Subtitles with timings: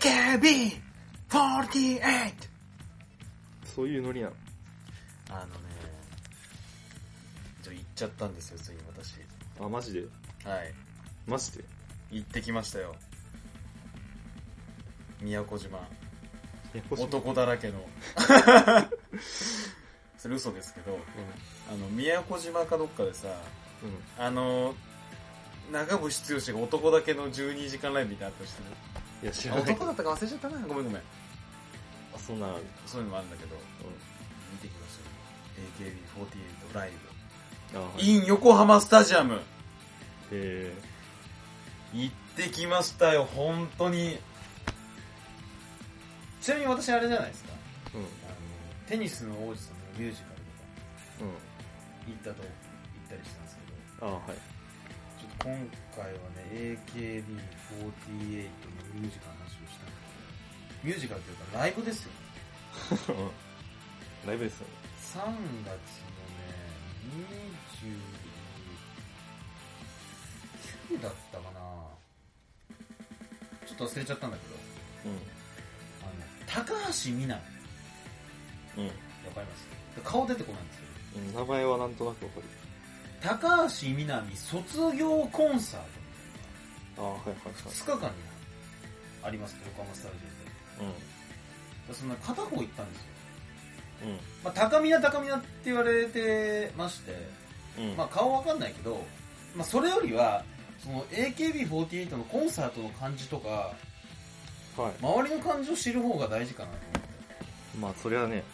[0.00, 2.32] AKB48!
[3.76, 4.32] そういうノリなの。
[5.28, 5.52] あのね、
[7.62, 9.16] ちょ、行っちゃったんですよ、ついに私。
[9.60, 10.00] あ、マジで？
[10.00, 10.06] は
[10.64, 10.72] い。
[11.26, 11.64] マジで？
[12.10, 12.96] 行ってきましたよ。
[15.20, 15.78] 宮古島。
[16.74, 17.86] いや、星男だらけの。
[20.16, 20.98] それ嘘ですけど、
[21.70, 23.28] あの、宮古島かどっかでさ、
[23.82, 23.90] うん。
[23.90, 23.98] うん。
[24.18, 24.74] あの、
[25.70, 28.70] 長渕剛が男だけの12時間ライブみたいなのあったりしてる？
[29.22, 29.72] いや、知あらない。
[29.72, 30.58] 男だったか忘れちゃったな。
[30.66, 31.02] ごめんごめん。
[32.14, 32.54] あ、そんな。
[32.86, 33.58] そういうのもあるんだけど、う
[34.52, 35.94] 見てきましたよ。
[36.70, 36.92] AKB48 ライん。
[37.76, 37.90] あ、はい。
[37.96, 38.02] ブ。
[38.02, 39.40] in 横浜スタジアム。
[40.32, 40.72] え
[41.92, 44.18] 行ってきましたよ、本当に。
[46.40, 47.50] ちなみに私あれじゃないですか。
[47.94, 48.04] ー、うん。
[48.04, 48.10] あの、
[48.88, 49.54] テニスの王子様の
[49.98, 50.42] ミュージカルと
[51.22, 52.12] かうん。
[52.12, 53.56] 行ったと、行ったりしたんです
[53.98, 54.59] けど、あ、はい。
[55.42, 55.48] 今
[55.96, 57.24] 回はね、AKB48 の
[58.92, 59.88] ミュージカルの話をしたん
[60.84, 62.10] ミュージカルというかライブですよ。
[64.26, 64.74] ライブですよね。
[65.14, 65.80] 3月のね、
[70.92, 71.60] 29だったかな
[73.66, 74.56] ちょっと忘れちゃったんだけど、
[76.02, 76.12] あの、
[76.46, 77.40] 高橋みな
[78.76, 78.88] み、うん。
[78.88, 78.92] わ
[79.34, 79.66] かります？
[80.04, 81.28] 顔出てこないんですけど、うん。
[81.28, 81.34] うん。
[81.34, 82.59] 名前はなんとなくわかる。
[83.22, 85.80] 高橋みなみ卒業コンサー
[86.96, 87.54] トあ、はいはいはい。
[87.54, 88.14] 2日間に
[89.22, 90.14] あります横浜スタジ
[90.80, 90.90] アム
[91.88, 91.94] で。
[91.94, 93.04] その片方行ったんですよ。
[94.06, 94.12] うん。
[94.44, 97.12] まあ、高宮高宮って言われてまして、
[97.78, 97.90] うん。
[97.90, 97.96] うん。
[97.96, 99.04] まあ顔わかんないけど、
[99.54, 100.44] まあそれよりは、
[100.82, 103.72] その AKB48 のコンサートの感じとか、
[104.76, 104.92] はい。
[105.02, 107.10] 周りの感じを知る方が大事かなと思って。
[107.80, 108.44] まあ、それはね、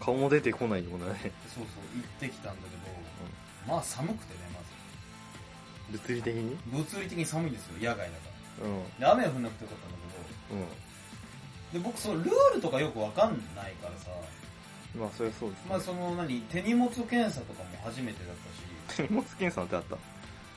[0.00, 2.73] 顔も出てこないようなね、そうそう、行ってきたんだけど、
[3.66, 4.60] まあ寒くてね、ま
[5.92, 6.50] 物理的に？
[6.50, 6.56] ず。
[6.96, 8.10] 物理的に寒いんですよ、野外だか
[8.64, 8.82] うん。
[9.00, 9.14] ら。
[9.16, 15.00] で、雨は降んなくてよかったんだけうど、で、僕そのルールとかよくわかんないからさ、ん。
[15.00, 15.66] まあ、それはそうです、ね。
[15.68, 19.96] まあその何、手荷物検査とかも初めてだったし、手荷物検査ってあった？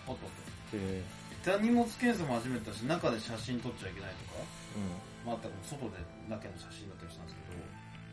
[0.08, 0.30] おっとっ
[0.74, 1.04] え
[1.44, 5.98] と手荷物検査も初めてだし、中で写真撮っちゃいけないとか、えまあ、あった外で
[6.30, 7.58] だけの写真だったりしたんですけど、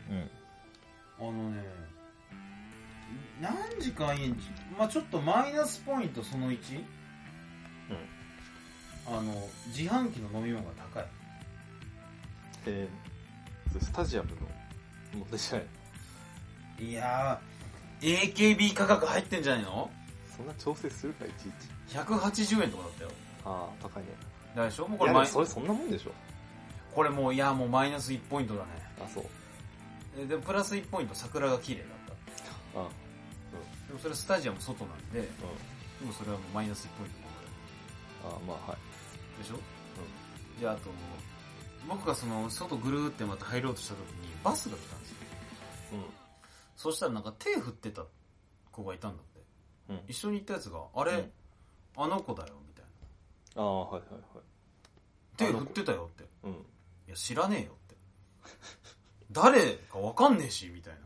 [0.09, 0.17] うん。
[0.17, 0.29] うん。
[1.15, 1.63] あのね、
[3.41, 4.37] 何時間いん
[4.77, 6.57] まあちょっとマイナスポイントその1、
[9.07, 11.05] あの、自販機の飲み物が高い。
[12.67, 14.35] えー、それスタジアムの
[15.13, 19.91] 問題じゃないいやー、AKB 価格入ってんじゃないの？
[20.35, 21.51] そんな調整するか、いちい
[21.89, 21.95] ち。
[21.95, 23.11] ?180 円とかだったよ。
[23.45, 24.09] ああ、高いね。
[24.55, 24.87] だからでしょ？
[24.87, 26.11] もうこいや、でれマイもそれそんなもんでしょ。
[26.93, 28.69] これもう、いや、もうマイナス1ポイントだね。
[28.99, 29.25] あ、そう。
[30.17, 31.85] えで、プラス1ポイント桜が綺麗だ
[33.87, 35.27] でもそれスタジアム外なんで、で
[36.01, 36.07] うん。
[36.07, 37.25] もそれはもうマイナス1ポイント
[38.35, 39.41] あまあ、はい。
[39.41, 39.59] でしょ？
[40.59, 40.89] で、あと、
[41.87, 45.17] 僕がその、外ぐるーってまた入ろうとした時に、バスが来たんですよ。
[46.75, 48.03] そしたらなんか手振ってた
[48.71, 49.41] 子がいたんだって。
[49.89, 49.95] うん。
[49.97, 50.01] うん。
[50.07, 51.31] 一緒に行ったやつが、あれ、うん
[51.97, 52.85] あの子だよ、みたい
[53.55, 53.61] な。
[53.61, 54.21] ああ、はいはいはい。
[55.37, 56.25] 手振ってたよって。
[56.43, 56.51] うん。
[56.51, 56.55] い
[57.07, 57.95] や、知らねえよって。
[59.31, 60.99] 誰かわかんねえし、みたいな。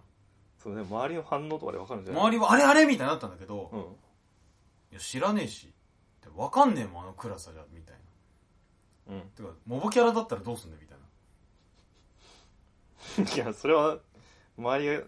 [0.62, 2.24] そうね、周りの反応とかでわかるんじゃない？
[2.24, 3.80] 周りは、あれあれみたいになったんだけど、うん。
[3.80, 3.84] い
[4.96, 5.68] や、知らねえし。
[5.68, 5.70] っ
[6.22, 7.96] てわかんねえもん、あの暗さじゃ、みたい
[9.08, 9.16] な。
[9.16, 9.22] うん。
[9.30, 10.96] てか、モブキャラだったらどうすんだよ、みた
[13.24, 13.36] いな。
[13.44, 14.00] いや、それは、
[14.58, 15.04] 周りが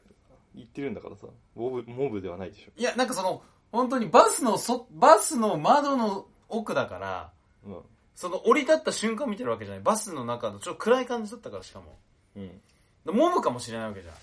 [0.56, 7.70] 言ってるんだからさ、モブ、モブではないでしいや、なんかその、本当にバスのそ、バスの窓の奥だから、ょ。
[7.70, 7.82] うん。
[8.16, 9.84] その降り立った瞬間見てるわけじゃない。
[9.84, 11.98] バスの中のちょっと暗い感じだったから、しかも。
[12.36, 12.62] うん。
[13.06, 14.16] でモブかもしれないわけじゃん。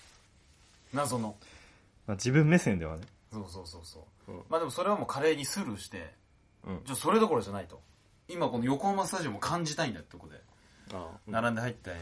[0.93, 1.37] 謎の。
[2.07, 3.03] まあ、自分目線ではね。
[3.33, 4.33] そうそうそうそう。
[4.33, 4.43] うん。
[4.49, 6.15] まあでもそれはもう華麗にスルーして、
[6.67, 6.81] うん。
[6.85, 7.81] じゃそれどころじゃないと。
[8.29, 10.41] 今この横浜スタジオも感じたいんだってとこで。
[10.93, 11.93] ああ、並んで入って、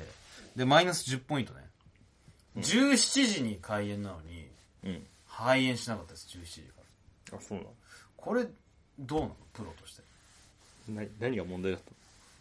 [0.54, 1.60] で、マイナス10ポイントね。
[2.56, 4.48] うん17時に開演なのに、
[4.84, 5.06] うん。
[5.28, 6.80] 開演しなかったです、17時か
[7.32, 7.38] ら。
[7.38, 7.70] あ、そうなの？
[8.16, 8.46] これ、
[8.98, 9.36] どうなの？
[9.52, 10.02] プロとして。
[10.88, 11.90] な何が問題だった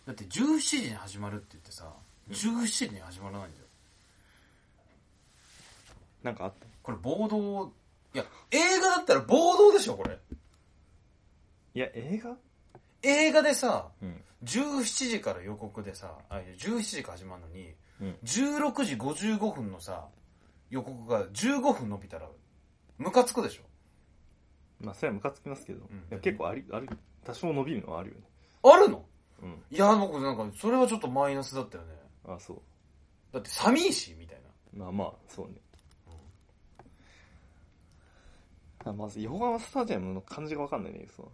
[0.07, 1.91] だって17時に始まるって言ってさ、
[2.29, 3.64] 17時に始まらないんだよ。
[6.25, 6.65] なんかあった？
[6.81, 7.71] これ暴動、
[8.13, 10.17] いや、映画だったら暴動でしょ、これ。
[11.75, 12.35] いや、映画？
[13.03, 14.23] 映画でさ、うん。
[14.43, 18.17] 17時から予告でさ、あ、いや17時から始まるのに、うん。
[18.23, 20.07] 16時55分のさ、
[20.71, 22.27] 予告が15分伸びたら、
[22.97, 23.63] ムカつくでしょ。
[24.79, 26.89] まあ、それはムカつきますけど、んいや結構あり、ある、
[27.23, 28.21] 多少伸びるのはあるよね。
[28.63, 29.05] あるの？
[29.43, 29.63] うん。
[29.69, 31.93] いや、僕なんか、それはちょっとマイナスだったよね。
[32.27, 32.61] あ、そう。
[33.31, 34.39] だって寒いし、みたい
[34.73, 34.85] な。
[34.85, 35.53] まあまあ、そうね。
[36.07, 36.11] あ
[38.93, 41.31] まず、横浜スタジアムの感じがわかんないね、その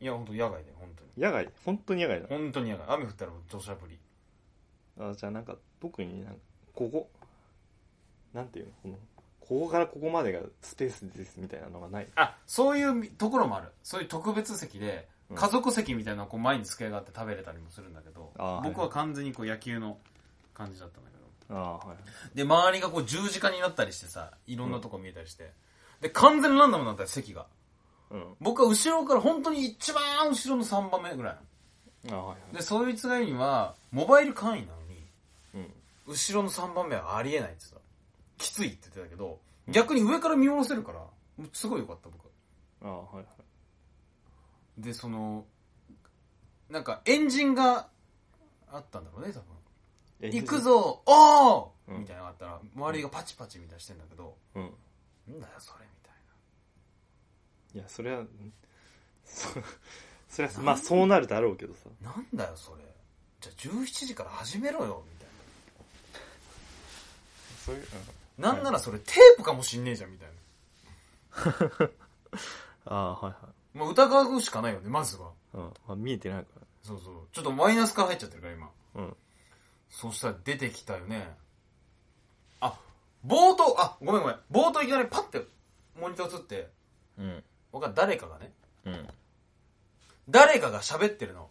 [0.00, 1.10] いや、ほんと野外で、本当に。
[1.16, 2.26] 野外、本当に野外だ。
[2.28, 2.86] 本当に野外。
[2.88, 3.98] 雨降ったら土砂降り。
[4.98, 6.40] あじゃあなんか特になんか
[6.72, 7.08] ここ？
[8.32, 8.72] なんていうの？
[8.82, 8.94] この
[9.40, 12.08] ここからここまでがスペースですみたいなのがない？
[12.16, 13.68] あ、そういうところもある。
[13.82, 19.96] そういう特別席で、うん家族席みたいなのこう前に机があって食べれたりもするんだけど、あー僕は完全にこう野球の
[20.52, 21.16] 感じだったんだけ
[21.52, 21.58] ど。
[21.58, 25.52] ああはいで、周りがこう十字架になったりしてさ、いろんなとこ見えたりして。
[26.04, 27.46] で、完全ランダムになったり席が。
[28.10, 28.24] うん。
[28.38, 31.36] 僕は後ろから本当に一番後ろの3番目ぐらい
[32.12, 32.56] ああはいはい。
[32.56, 35.02] で、そいつが言うには、モバイル会員なのに、
[35.54, 35.72] うん。
[36.06, 37.76] 後ろの3番目はありえないってさ、
[38.36, 41.00] きついって言ってたけど、逆に上から見下ろせるから、
[41.54, 42.26] すごい良かった僕。
[42.82, 43.22] ああはいは
[44.78, 44.82] い。
[44.82, 45.46] で、その、
[46.68, 47.88] なんかエンジンが
[48.70, 49.44] あったんだろうね、多分。
[50.20, 52.00] え行くぞおー、うん。
[52.00, 54.70] みたいなのがあったら、周りがパチパチみたいなしてんだけど、うん。
[55.26, 55.86] なんだよそれ
[57.74, 58.28] いいやそれはん
[59.24, 59.48] そ
[60.28, 62.10] それはまあそうなるだろうけどさな。
[62.12, 62.82] なんだよそれ。
[63.40, 65.28] じゃあ17時から始めろよ、みたい
[67.64, 67.86] そういう、
[68.38, 68.52] な。
[68.54, 70.34] なんならそれテープかもしんねえじゃん、みたいな。
[72.86, 75.32] ああはいはいまあ疑うしかないよね、まずは。
[75.52, 76.48] うんまあ、見えてないか
[76.82, 77.28] そうそう。
[77.32, 78.66] ちょっとマイナスから入っちゃってるから、今。
[78.94, 79.16] らうん
[79.90, 81.36] そしたら出てきたよね。
[82.60, 82.78] あ、
[83.24, 84.36] 冒頭、あ、ごめんごめん。
[84.50, 85.46] 冒頭いきなりパッて
[85.94, 86.70] モニター映って、
[87.18, 87.44] うん
[87.74, 88.52] 僕は誰かがね、
[88.86, 89.08] うん
[90.30, 91.50] 誰かが喋ってるの。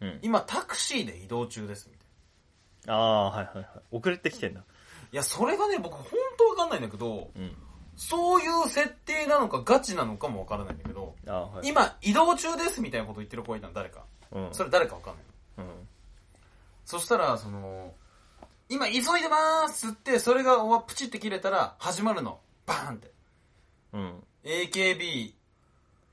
[0.00, 2.94] うん今タクシーで移動中です、みたいな。
[2.94, 6.04] ああはいはいはい遅れてきてんだいや、それがね、僕本
[6.38, 7.52] 当わかんないんだけど、うん
[7.98, 14.04] そういう設定なのかガチなのかもわからないんだけど、ああはい今移動中ですみたいなこと言ってる子がいたの、誰か。
[14.30, 15.24] うんそれ誰かわかんない。
[15.58, 15.88] うん
[16.84, 17.92] そしたら、その、
[18.68, 22.38] 今急いでまーすって、それが終わプチって切れたら始まるの。
[22.66, 23.10] バーンって。
[23.94, 25.32] うん AKB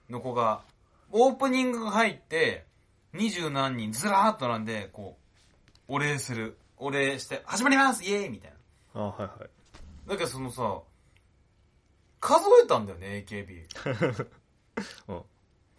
[0.09, 0.61] の子が、
[1.11, 2.65] オープニングが入って、
[3.13, 5.17] 二十何人ずらーっと並んで、こ
[5.89, 6.57] う、お礼する。
[6.77, 8.53] お礼して、始まりますイエーイみたい
[8.95, 9.01] な。
[9.01, 10.81] ああはいはいだけどそのさ、
[12.19, 13.65] 数えたんだよね、AKB。
[15.07, 15.21] うん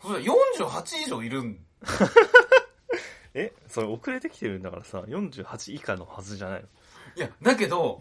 [0.02, 0.30] そした
[0.68, 1.64] ら48以上いるん。
[3.34, 6.68] えそれ遅れてきてるんだからさ48以下のはずじゃないの？
[7.16, 8.00] いや、だけど、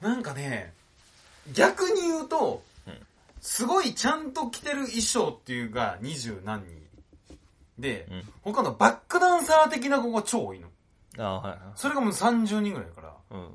[0.00, 0.72] なんかね、
[1.52, 2.69] 逆に言うと、うん
[3.40, 6.80] すごいちゃんと着てる衣装っていうが二十何人。
[7.78, 10.68] で、うん他のバックダンサー的な子が超多いの。
[11.18, 13.14] ああはいはいそれがもう30人ぐらいだから。
[13.30, 13.50] うん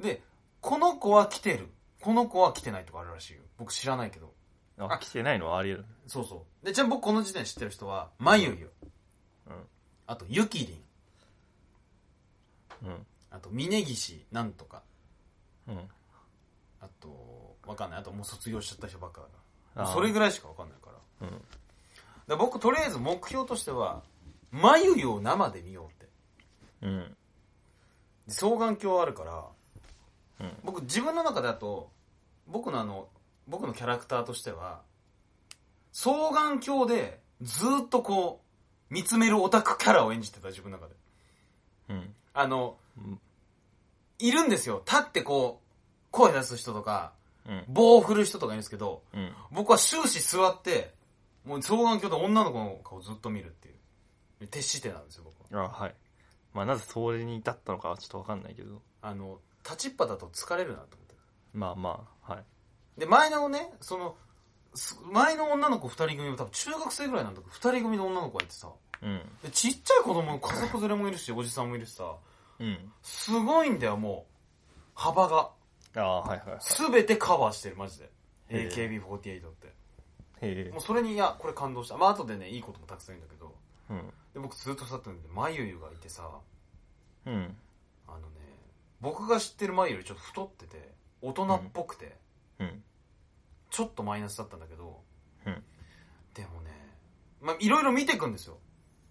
[0.00, 0.22] で、
[0.60, 1.68] この子は来てる。
[2.00, 3.40] この子は来てないとかあるらしいよ。
[3.58, 4.32] 僕知らないけど。
[4.78, 6.66] あ来てないのはありえるそうそう。
[6.66, 8.70] で、ちなみに僕この時点で知ってる人は、まゆゆ。
[9.46, 9.52] うん
[10.06, 12.88] あと、ゆきりん。
[12.88, 14.82] うんあと、峯岸なんとか。
[15.68, 15.78] うん
[16.82, 18.00] あと、わかんない。
[18.00, 19.32] あともう卒業しちゃった人ばっかだか
[19.76, 19.86] あら。
[19.86, 20.90] それぐらいしかわかんないか
[21.20, 21.28] ら。
[21.28, 21.40] うん
[22.28, 24.02] で僕、とりあえず目標としては、
[24.52, 26.08] まゆゆを生で見ようって。
[26.82, 27.16] うん
[28.26, 29.46] で双眼鏡あるから、
[30.40, 31.90] うん僕自分の中だと、
[32.46, 33.08] 僕のあの、
[33.48, 34.82] 僕のキャラクターとしては、
[35.92, 38.40] 双眼鏡でずーっとこ
[38.90, 40.94] う、見つめるオタクキャラを演じてた自分の中で。
[41.90, 43.20] うんあの、うん
[44.18, 44.80] いるんですよ。
[44.86, 45.61] 立ってこう、
[46.12, 47.12] 声出す人とか、
[47.44, 50.94] うん棒を振る人とかいるんですけど、うん僕は終始座って、
[51.44, 54.46] もう双眼鏡で女の子の顔ずっと見るっていう。
[54.48, 55.64] 徹してなんですよ、僕は。
[55.64, 55.94] あはい
[56.52, 61.14] まあなぜそれに至ったのかはちょっとわかんないけどあの、立ちっぱだと疲れるなと思って。
[61.54, 62.44] まあまあはい
[62.98, 64.16] で、前のね、その、
[64.74, 68.68] す前の女の子二人組も多分中学生ぐらいなんだけど、二人組の女の子がいてさ、
[69.02, 72.14] うんでちっちゃい子供、家族連れもいるし、おじさんもいるしさ、
[72.58, 74.32] うんすごいんだよ、もう。
[74.94, 75.50] 幅が。
[75.96, 76.58] ああはいはいはい。
[76.60, 78.04] すべてカバーしてる、マジで。
[78.04, 78.08] へ
[78.48, 79.82] え AKB48 って。
[80.72, 81.96] もうそれに、いや、これ感動した。
[81.96, 83.54] まあ、後でね、いいこともたくさん言うんだけど、
[83.90, 84.12] うん。
[84.34, 86.28] で、僕ずっと座ってるんで、まゆゆがいてさ、
[87.26, 87.56] うん。
[88.08, 88.24] あのね、
[89.00, 92.16] 僕が知ってるまゆゆよりちょっと太ってて、大人っぽくて、
[92.58, 92.82] うん。
[93.70, 95.00] ちょっとマイナスだったんだけど、
[95.46, 95.62] うん。
[96.34, 96.70] でもね、
[97.40, 98.58] まあ、いろいろ見ていくんですよ。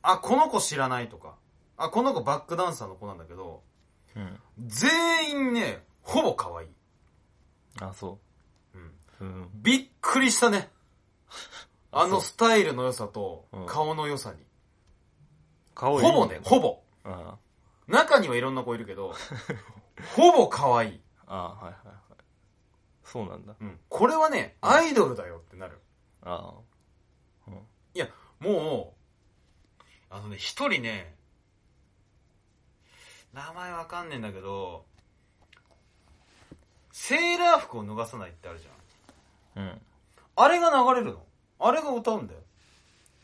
[0.02, 1.36] あ、この子知らないとか、
[1.78, 3.64] あ、この子バックダンサーの子なんだけど、
[4.16, 4.40] うん。
[4.68, 6.70] 全員ね、ほぼ可愛い。
[7.79, 8.20] あそ
[8.74, 8.81] うん。
[8.81, 10.72] ううんびっくりしたね。
[11.91, 14.46] あのスタイルの良さとうん顔の良さに。
[15.75, 16.81] 顔ほぼね、ほぼ。
[17.03, 17.38] あ
[17.88, 19.13] 中にはいろんな子いるけど、
[20.15, 21.01] ほぼ可愛い。
[21.25, 21.96] あはいはいはい
[23.03, 23.79] そうなんだうん。
[23.89, 25.81] これはね、アイドルだよってなる。
[26.22, 26.53] あ
[27.48, 27.51] あ
[27.93, 28.08] いや、
[28.39, 28.96] も
[29.79, 31.17] う、あのね、一人ね、
[33.34, 34.86] 名前わかんねえんだけど、
[36.91, 39.63] セーラー服を脱がさないってあるじゃん。
[39.63, 39.81] うん
[40.36, 41.24] あれが流れるの？
[41.60, 42.39] あれが歌うんだよ。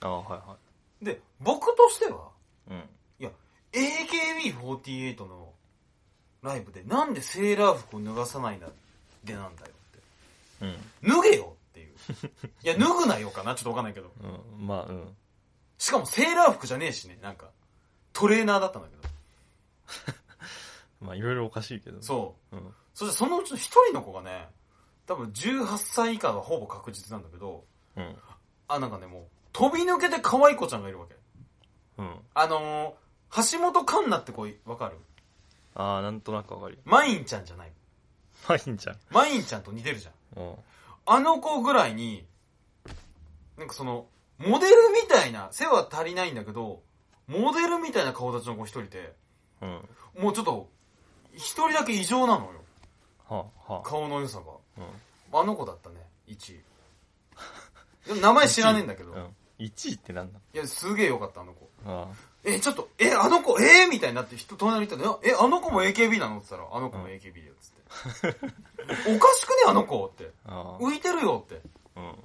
[0.02, 0.58] ああはいは
[1.02, 2.30] で、僕としては、
[2.70, 2.84] いうん
[3.74, 5.54] AKB48 の
[6.42, 8.68] ライブでなんでセーラー服を脱がさないんだ
[9.24, 11.06] でなんだよって。
[11.06, 11.10] うん。
[11.10, 11.94] 脱げよっていう。
[12.64, 13.56] いや、脱ぐなよかな？
[13.56, 14.12] ちょっとわかんないけど。
[14.22, 14.68] うん。
[14.68, 15.16] まあ、うん。
[15.78, 17.50] しかもセーラー服じゃねえしね、なんか。
[18.14, 20.16] トレーナーだったんだけど。
[21.06, 22.02] まあ、いろいろおかしいけど。
[22.02, 22.56] そう。
[22.56, 22.60] う。
[22.60, 22.74] うん。
[22.98, 24.48] そしてそのうちの一人の子がね、
[25.06, 27.64] 多分18歳以下がほぼ確実なんだけど、
[27.96, 28.16] うん。
[28.68, 29.24] あ、なんかね、もう、
[29.54, 31.16] 飛び抜けて可愛い子ちゃんがいるわけ。
[32.00, 32.16] うん。
[32.34, 34.98] あのー、橋本環奈って子わかる？
[35.76, 36.80] ああ、なんとなくわかるよ。
[36.86, 37.72] マインちゃんじゃない。
[38.50, 38.98] まあ、いいんじゃん。
[39.12, 40.44] マインちゃんと似てるじゃん。
[40.44, 40.56] うん。
[41.06, 42.26] あの子ぐらいに、
[43.60, 44.08] なんかその、
[44.40, 46.82] モデルみたいな、背は足りないんだけど、
[47.28, 49.14] モデルみたいな顔立ちの子一人いて、
[49.62, 49.90] うん。
[50.18, 50.68] もうちょっと、
[51.36, 52.64] 一人だけ異常なのよ。
[53.30, 54.44] はあ、は顔の良さが。
[55.34, 55.40] あ。
[55.40, 55.96] あの子だったね、
[56.28, 56.64] 1位。
[58.08, 59.12] でも名前知らねえんだけど。
[59.12, 59.36] うん。
[59.60, 60.40] 1位ってなんだ？
[60.54, 61.68] いや、すげえよかった、あの子。
[61.86, 62.08] あ
[62.44, 66.38] え、ちょっと、え、あの子、えー、みたいになって人、隣にいたら、え、あの子も AKB なの？
[66.38, 68.38] って言ったら、あの子も AKB だよ、つって。
[69.16, 70.32] おかしくねあの子って。
[70.46, 70.78] あ。
[70.80, 71.62] あ浮いてるよって。
[71.96, 72.00] あ。
[72.00, 72.16] うん。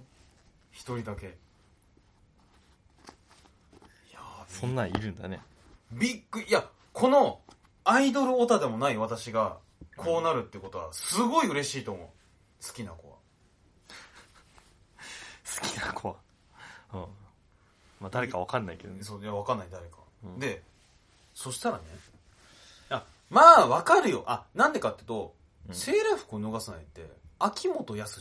[0.70, 1.26] 一人だけ。
[1.26, 1.30] い
[4.12, 5.40] やーそんなんいるんだね。
[5.90, 7.40] びっくり、いや、この、
[7.84, 9.58] アイドルオタでもない私が、
[9.96, 12.66] こうなるってことは、すごい嬉しいと思う。
[12.66, 13.16] 好きな子は。
[15.60, 16.14] 好きな子は。
[16.94, 17.00] うん。
[18.00, 19.02] まあ、誰かわかんないけどね。
[19.02, 19.98] そう、いや、わかんない、誰か。
[20.24, 20.62] うんで、
[21.34, 21.84] そしたらね、
[22.90, 24.24] あ、まあ、わかるよ。
[24.26, 25.34] あ、なんでかっていうと、
[25.68, 27.08] うんセーラー服を脱がさないって、
[27.38, 28.20] 秋元康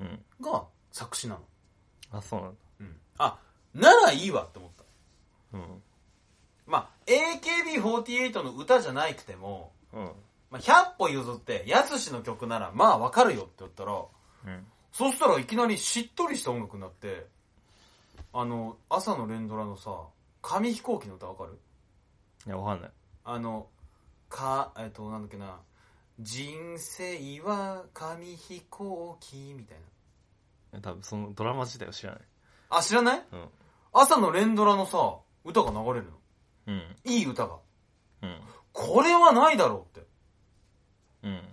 [0.00, 0.24] うん。
[0.40, 1.40] が作詞なの。
[2.10, 2.56] あ、そうなんだ。
[2.80, 2.96] うん。
[3.18, 3.38] あ、
[3.74, 4.84] ならいいわって思った。
[5.58, 5.82] うん。
[6.66, 10.12] まあ、AKB48 の歌じゃなくても、うん。
[10.52, 14.66] まあ、100歩譲って、康の曲なら、まあわかるよって言ったら、うん。
[14.92, 17.26] そしたらいきなりしっとりした音楽になって、
[18.34, 19.90] あの、朝の連ドラのさ、
[20.42, 21.58] 紙飛行機の歌わかる？
[22.46, 22.90] いや、わかんない。
[23.24, 23.68] あの、
[24.28, 25.58] か、えっと、なんだっけな、
[26.20, 29.82] 人生は紙飛行機みたいな。
[29.82, 29.86] い
[30.76, 32.20] や多分そのドラマ自体を知らない。
[32.68, 33.24] あ、知らない？
[33.32, 33.48] うん。
[33.94, 36.12] 朝の連ドラのさ、歌が流れるの。
[36.66, 36.96] うん。
[37.04, 37.56] いい歌が。
[38.22, 38.40] うん。
[38.72, 40.06] これはないだろうって。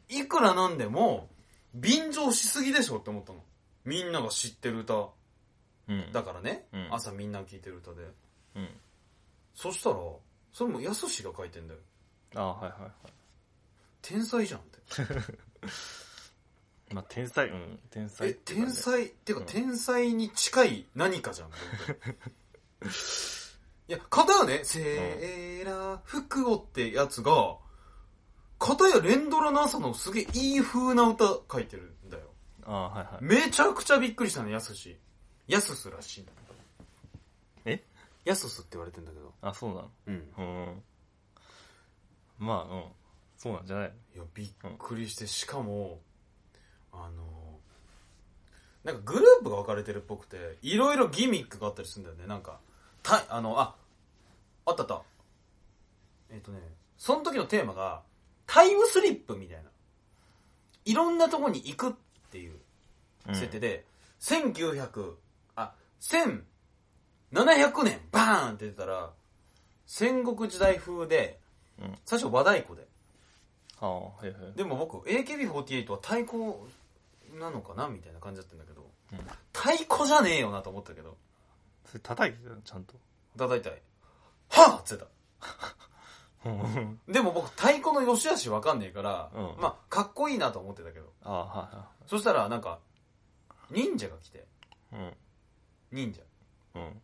[0.10, 0.16] うん。
[0.18, 1.30] いくらなんでも、
[1.74, 3.40] 便乗しすぎでしょって思ったの。
[3.86, 5.10] みんなが知ってる歌
[5.88, 6.12] うん。
[6.12, 8.04] だからね、うん朝みんなが聴いてる歌で。
[8.56, 8.70] うん。
[9.56, 9.96] そしたら、
[10.54, 11.80] それもやすしが書いてんだよ。
[12.36, 12.92] あはいはいはい。
[14.02, 14.80] 天才じゃんって。
[16.94, 17.80] まあ、天才、うん。
[17.92, 21.50] 天才え、っていうかね天才、っていうかうん天才に近い何かじゃん。
[23.90, 27.58] いや、片やね、セーラー服をってやつが、
[28.60, 32.24] 片や連ドラの朝のすげえいい風な歌書いてるんだよ。
[32.66, 33.24] あはいはい。
[33.24, 34.98] めちゃくちゃびっくりしたね、やすし。
[35.48, 36.60] やすすらしいんだけど。
[37.66, 37.84] え？
[38.26, 39.34] やすすって言われてんだけど。
[39.42, 39.92] あ、そうなの？
[40.08, 40.14] うん。
[40.38, 40.84] うん。
[42.38, 42.84] まあ、うん。
[43.38, 43.94] そうなんじゃない？
[44.16, 46.00] いや、びっくりして、しかも、
[46.92, 47.60] あの、
[48.84, 52.28] なんかグループが分かれてるっぽくて、いろいろギミックがあったりするんだよね。
[52.28, 52.60] なんか、
[53.02, 53.76] た、あの、あ、
[54.66, 55.02] あったあった。
[56.30, 56.60] えっ、とね、
[56.98, 58.04] その時のテーマが、
[58.52, 59.70] タイムスリップみたいな。
[60.86, 61.94] いろんなとこに行くっ
[62.32, 62.56] ていう
[63.28, 63.86] うん設定で、
[64.22, 65.14] 1900、
[65.56, 69.12] あ、1700年、バーンって出たら、
[69.86, 71.40] 戦国時代風で、
[71.80, 72.88] うん最初和太鼓で。
[73.82, 74.54] ああ、はいはい。
[74.56, 76.38] でも僕、AKB48 は太鼓
[77.40, 78.82] なのかなみたいな感じだったんだけど、
[79.14, 79.20] うん
[79.54, 81.18] 太鼓じゃねえよなと思ったけど、
[81.86, 82.96] それ叩いてたのちゃんと。
[83.38, 83.82] 叩いたい。
[84.50, 85.08] はぁって言ってうん。
[85.08, 85.89] た。
[87.08, 92.80] でも僕、太鼓の良し悪しわかんねえから、うんまあ、かっこいいなと思ってたけど、ああ、はいはそしたら、なんか、
[93.70, 94.42] 忍者が来て、い。
[94.96, 95.14] うん。
[95.92, 96.22] 忍者。
[96.76, 97.02] うん。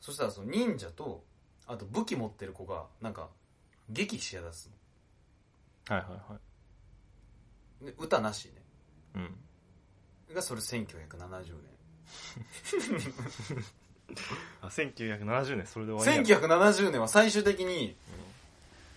[0.00, 1.22] そしたらその忍者と、
[1.66, 3.28] あと武器持ってる子が、なんか、
[3.90, 4.70] 劇しやだす
[5.88, 6.16] はいはいは
[7.80, 7.84] い。
[7.84, 7.90] の。
[7.90, 8.52] で、歌なしね。
[9.16, 9.18] う
[10.32, 10.34] ん。
[10.34, 11.74] が、それ1970年。
[14.60, 16.38] あ、1970年、それで終わりや。
[16.38, 17.96] 1970年は最終的に、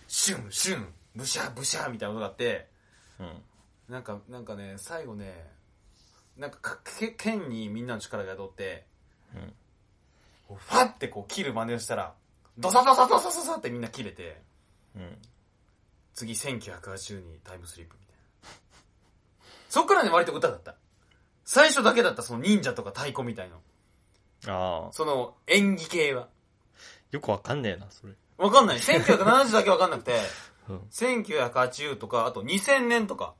[0.06, 0.86] シュン、シュン、
[1.16, 2.68] ブシャ、ブシャみたいな音があって、
[3.18, 3.42] うん。
[3.88, 5.46] なんか、なんかね、最後ね、
[6.36, 8.86] なんかか、け剣にみんなの力が宿って、
[9.34, 9.52] うん。
[10.46, 12.14] こうファってこう切る真似をしたら、
[12.56, 14.40] ドサドサドサドサってみんな切れて、
[14.96, 15.18] うん。
[16.14, 18.58] 次1980にタイムスリップみたいな。
[19.68, 20.76] そっからね、割と歌だった。
[21.44, 23.56] 最初だけだった、その忍者とか太鼓みたいな。
[24.46, 26.28] ああ、その演技系は。
[27.10, 28.12] よくわかんねえな、それ。
[28.36, 28.78] わかんない。
[28.78, 30.20] 1970だけわかんなくて、
[30.68, 30.78] うん。
[30.90, 33.34] 1980とか、あと2000年とか。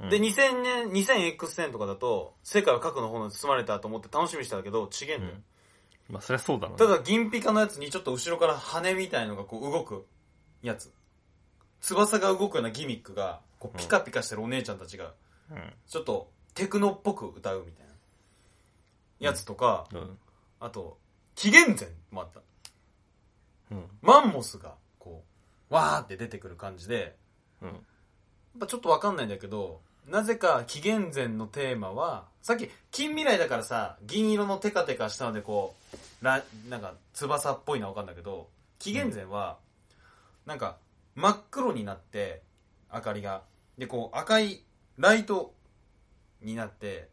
[0.00, 5.32] うんで、2000年、2000X 年とかだと、世界は核の炎に包まれたと思って楽しみにしたんだけど、違えんだよ。
[6.10, 10.06] まあそりゃそうだろうねただ銀ピカのやつにちょっと後ろから羽みたいのがこう動く
[10.62, 10.92] やつ。
[11.80, 15.14] 翼が動くようなギミックが、こうピカピカしてるお姉ちゃんたちが、
[15.86, 17.85] ちょっとテクノっぽく歌うみたいな。
[19.18, 20.18] やつとか、うんうん
[20.58, 20.96] あと、
[21.34, 22.40] 紀元前もあった。
[23.70, 25.22] うんマンモスが、こ
[25.70, 27.16] う、わーって出てくる感じで、
[27.60, 27.78] うんやっ
[28.60, 39.58] ぱちょっとわかんないんだけど、なぜか紀元前のテーマは、さっき近未来だからさ、銀色のテカテカしたのでこう、らなんか翼っぽいのはわかんだけど、紀元前は、
[40.46, 40.78] なんか
[41.16, 42.42] 真っ黒になって、
[42.92, 43.42] 明かりが。
[43.76, 44.62] で、こう赤い
[44.96, 45.52] ライト
[46.40, 47.08] になって、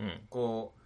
[0.00, 0.80] うんこう、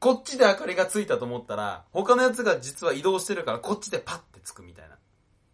[0.00, 4.96] こっちで明かりがついたと思ったら、他のやつが実は移動してるから、こっちでパッてつくみたいな。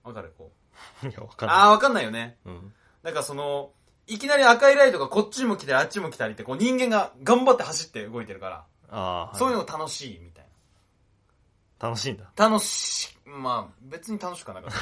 [0.02, 0.34] わかる？
[0.36, 0.52] こ
[1.02, 1.06] う。
[1.08, 2.38] いやわかんないあー、わかんないよね。
[2.44, 3.70] うんなんかその、
[4.06, 10.46] いきなり赤いライトがこっちにも来たりあっちも来たりって、こう人間が頑張って走って動いてるから、ああそういうの楽しいみたい
[11.78, 12.48] 楽しいんだな。
[12.50, 14.80] 楽しい、まあ別に楽しくはなかった。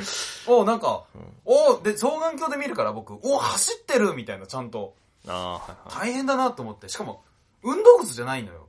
[0.50, 4.94] おなんか、うんおで、双眼鏡で見るから僕、お走ってるみたいな、ちゃんと。
[5.26, 6.88] ああはいは大変だなと思って。
[6.88, 7.24] しかも、
[7.62, 8.63] 運動靴じゃないのよ。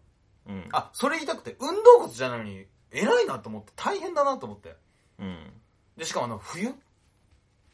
[0.48, 4.76] いうんあ、それ言いたくて、運動靴じゃないのに、偉いなと思って、大変だなと思って。
[5.20, 5.54] うん
[5.98, 6.68] で、しかもあの、冬？
[6.68, 6.74] だ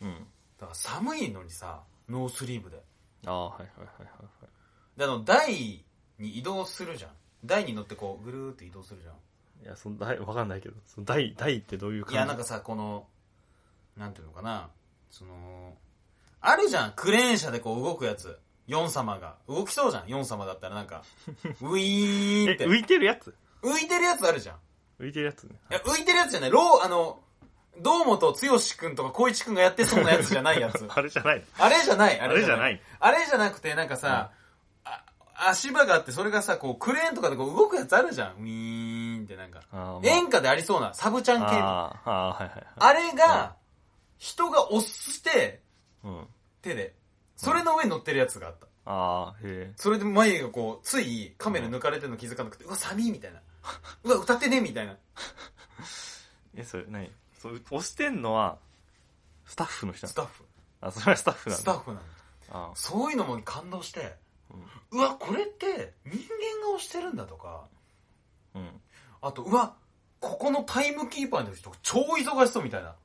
[0.01, 0.27] うん
[0.59, 2.81] から寒いのにさ、ノースリーブで。
[3.25, 5.83] ああはいはいはいはいで、あの、台
[6.19, 7.11] に移動するじゃん。
[7.43, 9.15] 台に乗ってこう、ぐるーって移動するじゃん。
[9.63, 12.15] いやその台わかんないけどその台台ってどういう感じ？
[12.15, 13.07] いや、なんかさ、この、
[13.97, 14.69] なんていうのかな。
[15.09, 15.75] その、
[16.39, 16.93] あるじゃん。
[16.95, 18.39] クレーン車でこう動くやつ。
[18.71, 19.35] ヨン様が。
[19.49, 20.07] 動きそうじゃん。
[20.07, 21.03] ヨン様だったらなんか、
[21.61, 22.63] ウィーンって。
[22.63, 23.35] え浮いてるやつ？
[23.61, 24.59] 浮いてるやつあるじゃん。
[24.99, 26.51] 浮いてるやつねいや、浮いてるやつじゃない。
[26.51, 27.19] ロー、あの、
[27.79, 30.85] 堂本剛くんとか光一くんがやってそうなやつじゃないやつ。
[30.87, 32.19] あれじゃないあれじゃない。
[32.19, 34.31] あれじゃないあれじゃなくて、なんかさ、
[34.85, 35.03] あ
[35.35, 38.35] 足場があって、それがさ、こう、クレーンとかでこう動くやつあるじゃん。
[38.35, 39.61] ウィーンってなんか。
[39.71, 41.45] あーまあ演歌でありそうな、サブちゃん系。
[41.57, 42.55] ああーあーはいは
[42.93, 43.55] いはいれが、
[44.17, 45.61] 人が押して、
[46.03, 46.27] うん
[46.61, 46.95] 手で。
[47.35, 48.67] それの上に乗ってるやつがあった。
[48.85, 53.41] ああへそれで眉がこう、ついカメラ抜かれてるの気づかなくて、 うわ、寒いみたいな。
[54.03, 54.93] うわ、歌ってねみたいな。
[56.55, 57.11] ええそれ何？
[57.39, 58.57] そう押してんのは
[59.45, 60.11] スタッフの人なの？
[60.11, 60.45] スタッフ。
[60.81, 62.01] あそれはスタッフなんだスタッフなの。
[62.71, 64.17] あそういうのも感動して、
[64.91, 67.67] うわ、これって人間が押してるんだとか、
[68.55, 68.81] うん
[69.21, 69.75] あと、うわ、
[70.19, 72.95] ここのタイムキーパーの人超忙しそうみたいな。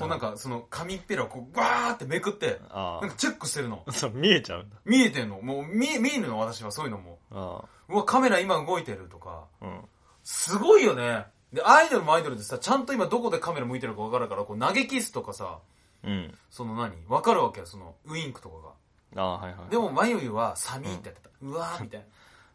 [0.00, 3.82] こうなんか、その紙っぺらをこう、バーってめくって、あなんかチェックしてるの。
[3.86, 5.40] あ そう見えちゃうんだ見えてんの。
[5.40, 7.18] もう見え、見えるの私はそういうのも。
[7.30, 9.44] あうわ、カメラ今動いてるとか。
[9.60, 9.88] あうん
[10.22, 11.26] すごいよね。
[11.52, 15.58] で、アイドルもアイドルでさ、ちゃんと今どこでカメラ向いてるか分かるから、こう投げキスとかさ、
[16.04, 16.96] うんその何？
[17.08, 18.68] 分かるわけよ、そのウインクとか
[19.16, 19.22] が。
[19.22, 21.30] ああはいはいでも、まゆゆは、サミーってやってた。
[21.42, 22.06] うわーみたい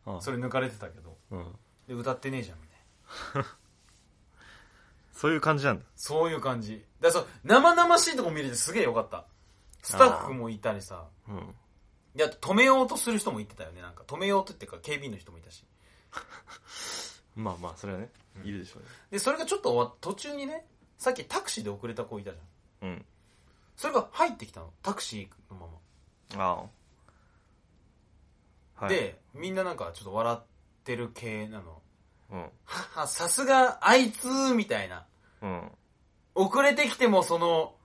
[0.05, 0.21] あな。
[0.21, 1.15] それ抜かれてたけど。
[1.31, 1.55] うん
[1.87, 3.49] で、歌ってねえじゃん、みたいな。
[5.25, 6.85] そういう感じなんだそういう感じ。
[7.01, 9.25] だからそう、生々しいとこ見れてすげえよかった。
[9.81, 11.05] スタッフもいたりさ。
[11.27, 11.55] うん
[12.15, 13.81] で、あと止めようとする人もいてたよね。
[13.81, 15.65] なんか止めようとっていうか、警備員の人もいたし。
[17.35, 20.65] まあまあそれはねうんいるでしょうねで、それがちょっと終わっ途中にね、
[20.97, 22.89] さっきタクシーで遅れた子いたじゃん。
[22.89, 23.05] うん
[23.75, 24.71] それが入ってきたの。
[24.81, 25.67] タクシーのま
[26.37, 26.43] ま。
[26.45, 26.65] あ
[28.79, 30.43] あはいで、みんななんかちょっと笑っ
[30.85, 31.81] てる系なの。
[32.31, 32.49] うんは
[33.01, 35.05] は、さすがあいつみたいな。
[35.45, 35.71] うん
[36.37, 37.75] 遅れてきてもその、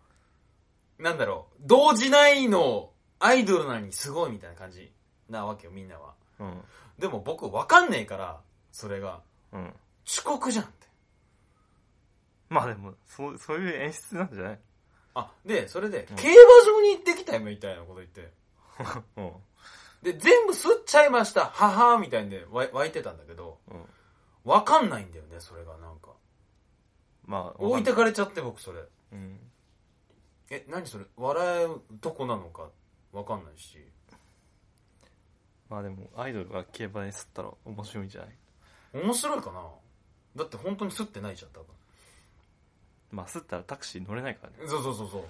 [0.98, 4.92] なんだろう、動じないの、アイドルなのにすごいみたいな感じ
[5.28, 6.14] なわけよ、みんなは。
[6.40, 6.62] うん
[6.98, 8.40] でも僕わかんねえから、
[8.72, 9.20] それが。
[9.52, 9.72] うん
[10.06, 10.88] 遅刻じゃんって。
[12.48, 14.58] まあでもそうそういう演出なんじゃない？
[15.14, 18.32] あ、で、それで、うん競馬場に行ってきたよ、みたいなこと言って。
[19.16, 19.32] うん
[20.02, 23.84] で、全部吸っちゃいました、ははみたいんでわ湧いてたんだけど、うん
[24.44, 26.08] わかんないんだよね、それがなんか。
[27.30, 28.80] まあ置いてかれちゃって、僕それ。
[29.12, 29.38] うん
[30.50, 31.04] え、何それ？
[31.16, 32.68] 笑うとこなのか？
[33.12, 33.78] わかんないし。
[35.68, 39.04] まあでもアイドルが競馬に吸ったら面白いんじゃない？
[39.04, 39.62] 面白いかな？
[40.34, 41.66] だって本当に吸ってないじゃん、多分。
[43.12, 45.24] まあ吸ったらタクシー乗れないからねそうそうそうそ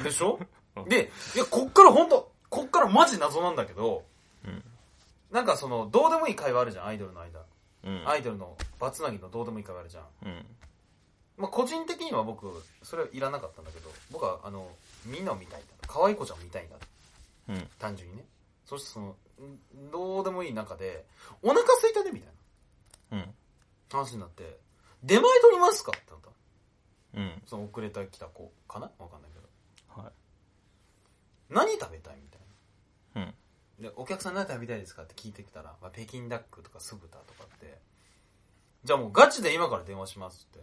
[0.00, 0.04] う。
[0.04, 0.38] でしょ？
[0.76, 4.04] うんで、いや、こっから本当こっからマジ謎なんだけど、
[4.44, 4.62] うん
[5.30, 7.40] なんかその、どうでもいい会話あるじゃん、アイドルの間。
[7.84, 10.04] うんアイドルのバツナギのどうでもいい会話あるじゃん。
[10.26, 10.46] うん
[11.40, 12.46] まあ個人的には僕、
[12.82, 14.70] それはいらなかったんだけど、僕はあの、
[15.06, 15.72] みんなを見たいんだ。
[15.86, 16.76] 可愛い子ちゃんを見たいんだ。
[17.48, 18.24] うん単純にね。
[18.66, 21.04] そしてその、んどうでもいい中で、
[21.42, 22.32] お腹空いたねみたい
[23.10, 23.34] なうん
[23.90, 24.58] 話になって、
[25.02, 25.92] 出前取りますか？
[25.96, 26.30] ってなった。
[27.18, 28.90] うんその遅れてきた子かな？
[28.98, 30.02] わかんないけど。
[30.02, 30.12] はい
[31.48, 32.16] 何食べたい？
[32.22, 32.40] みたい
[33.14, 33.22] な。
[33.22, 33.34] うん
[33.82, 35.02] で、お客さん何食べたいですか？
[35.02, 37.78] って聞いてきたら、まあ、北京ダックとか酢豚とかって、
[38.84, 40.60] じゃあもうガチで今から電話しますって。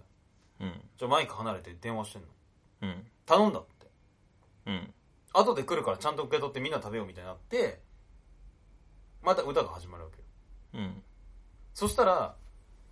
[0.59, 0.81] うん。
[0.97, 2.27] じゃあマイク離れて電話してんの？
[2.81, 3.07] うん。
[3.25, 3.87] 頼んだって。
[4.65, 4.93] うん。
[5.33, 7.81] 後で来るからちゃんと受け取ってみんな食べようみたいになって、
[9.21, 10.23] また歌が始まるわけよ。
[10.73, 11.03] うん。
[11.73, 12.35] そしたら、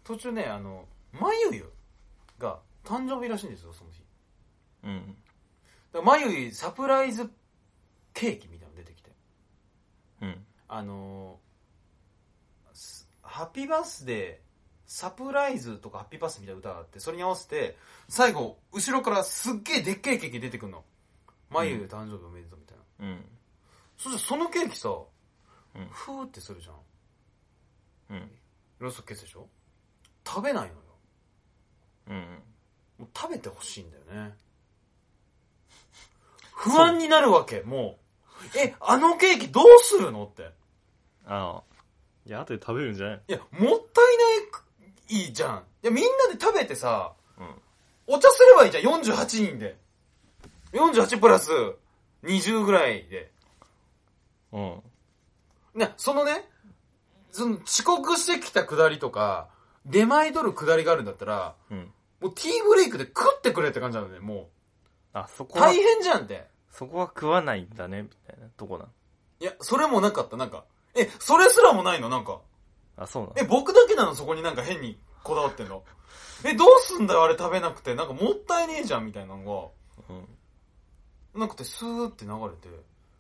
[0.04, 1.73] 途中ね、あの、まゆゆ
[2.38, 4.04] が誕生日らしいんですよ、その日。
[4.84, 5.17] うん。
[5.91, 7.32] だからまゆゆサプライズ
[8.13, 9.12] ケーキみたいなの出てきて。
[10.21, 10.45] うん。
[10.67, 14.44] あのーすハッピーバースデー、
[14.95, 17.75] サプライズとかハッピーバースみたいな歌があって、それに合わせて、
[18.08, 20.86] 最後、後ろからすっげえでっけえケーキ出てくるの。
[21.49, 23.05] まゆゆ誕生日おめでとうみたいな。
[23.05, 23.25] うん。
[23.97, 26.75] そしたらそのケーキさ、うんふーってするじゃん。
[28.15, 28.31] うん。
[28.79, 29.49] ローストケースでしょ？
[30.25, 30.79] 食べないのよ。
[32.08, 32.43] うん。
[32.99, 34.34] もう食べてほしいんだよね。
[36.55, 37.99] 不安になるわけ、も
[38.55, 38.58] う。
[38.58, 40.25] え、あのケーキどうするの？
[40.25, 40.51] って。
[41.25, 41.63] ああ。
[42.25, 43.21] いや、後で食べるんじゃない？
[43.27, 43.81] いや、もったいない、
[45.09, 45.63] いいじゃん。
[45.83, 48.15] いや、みんなで食べてさ、うん。
[48.15, 49.77] お茶すればいいじゃん、48人で。
[50.73, 51.51] 48プラス
[52.23, 53.31] 20ぐらいで。
[54.51, 54.81] うん。
[55.73, 56.49] ね、そのね、
[57.31, 59.49] その遅刻してきたくだりとか、
[59.85, 61.91] 出前取るくだりがあるんだったら、うん。
[62.21, 64.49] もうティーブレイクで食ってくれって感じなのね、も
[65.13, 65.61] あ、そこう。
[65.61, 66.47] は大、変じゃんって。
[66.71, 68.87] そこは食わないんだね、みたいなとこなん。
[69.39, 70.65] いや、それもなかった、なんか。
[70.95, 72.39] え、それすらもないの、なんか。
[72.97, 73.34] あ、そうなの？
[73.38, 75.84] え、僕だけなの、そこになんか変にこだわってんの？
[76.43, 77.95] え、どうすんだよ、あれ食べなくて。
[77.95, 79.71] なんかもったいねえじゃん、みたいなの
[80.10, 80.21] うん。
[81.34, 82.69] が、なくて、スーって流れて。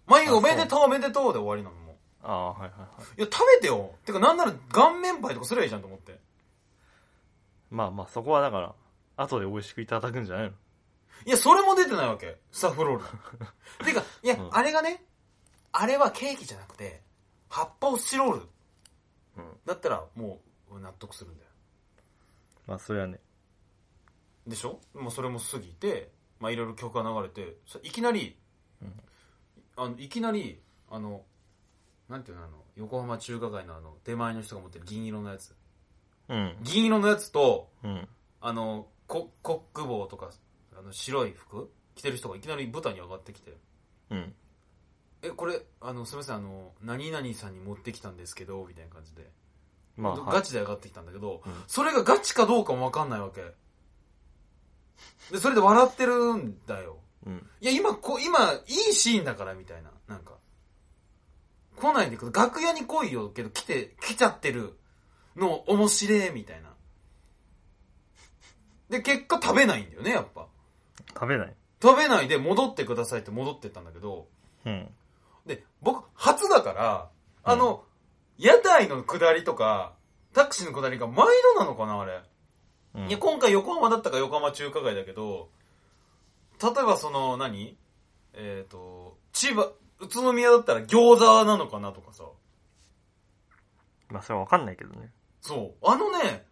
[0.05, 1.95] 眉おめでとう、おめでとうで終わりなの、もう。
[2.23, 3.19] ああ、はいはいはい。
[3.19, 3.91] いや、食べてよ。
[4.05, 6.19] てか、なんなら顔面パイとかすりゃいいじゃんと思って。
[7.71, 8.75] まあまあ、そこはだから、
[9.17, 10.51] 後で美味しくいただくんじゃないの？
[11.25, 12.37] いや、それも出てないわけ。
[12.51, 13.09] スタッフロールの。
[13.85, 15.03] てか、いや、うんあれがね、
[15.71, 17.01] あれはケーキじゃなくて、
[17.49, 18.49] 発泡スチロール。
[19.37, 19.43] うん。
[19.65, 21.49] だったら、もう、納得するんだよ。
[22.67, 23.19] まあ、それはね。
[24.47, 24.79] でしょ？
[24.93, 28.37] もうそれも過ぎて、まあ、いろいろ曲が流れて、さいきなり、
[28.81, 28.93] うん
[29.77, 31.23] あの、いきなり、あの、
[32.07, 35.53] なんていうの、あの、横浜中華街のあの、出前の人が持ってる銀色のやつ。
[36.29, 36.57] うん。
[36.61, 38.07] 銀色のやつと、うん。
[38.41, 40.29] あの、ココック帽とか、
[40.77, 43.57] あの、白い服着てる人がいきなり舞台に上がってきて、
[44.11, 44.33] うん。
[45.25, 49.31] え、これ、あの、すみません、あの、何々さんに持ってきたんですけど、みたいな感じで。
[49.97, 53.41] まあ、ガはいチで上がってきたんだけど、うんそれがガチかどうかもわかんないわけ。
[55.31, 56.97] で、それで笑ってるんだよ。
[57.25, 57.49] うん。
[57.61, 59.91] いや、今、こ今、いいシーンだから、みたいな。
[60.07, 60.33] なんか。
[61.75, 62.31] 来ないでくれ。
[62.31, 64.77] 楽屋に来いよ、けど来て、来ちゃってる
[65.35, 66.73] の面白い、みたいな。
[68.89, 70.47] で、結果食べないんだよね、やっぱ。
[71.13, 71.55] 食べない。
[71.81, 74.27] 食べないで戻ってくださいって戻ってったんだけど、
[74.65, 74.89] うん。
[75.45, 77.09] で、僕、初だから、
[77.43, 77.83] あの、
[78.37, 79.93] 屋台の下りとか、
[80.33, 82.21] タクシーの下りが毎度なのかな、あれ。
[82.95, 85.49] うんいや、今回横浜だったから横浜中華街だけど、
[86.61, 87.77] 例えばその何、
[88.33, 92.23] えっ、と、千葉、宇都宮だったら餃子なのかなとかさ。
[94.09, 95.11] まあ、それはわかんないけどね。
[95.41, 95.85] そう。
[95.85, 96.45] あのね、